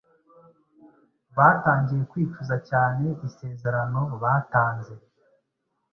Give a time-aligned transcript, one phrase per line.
[1.37, 4.93] Batangiye kwicuza cyane isezerano batanze